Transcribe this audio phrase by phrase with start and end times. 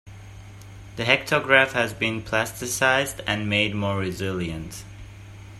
[0.95, 4.83] The hectograph has been plasticized, and made more resilient.